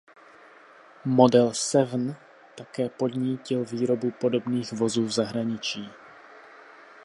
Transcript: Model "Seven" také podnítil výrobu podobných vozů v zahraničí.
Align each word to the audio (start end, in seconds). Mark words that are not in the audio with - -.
Model 1.05 1.53
"Seven" 1.53 2.15
také 2.57 2.89
podnítil 2.89 3.65
výrobu 3.65 4.11
podobných 4.11 4.71
vozů 4.71 5.05
v 5.05 5.11
zahraničí. 5.11 5.89